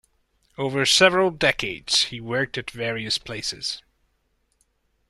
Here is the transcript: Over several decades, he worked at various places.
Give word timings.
Over 0.57 0.83
several 0.87 1.29
decades, 1.29 2.05
he 2.05 2.19
worked 2.19 2.57
at 2.57 2.71
various 2.71 3.19
places. 3.19 3.83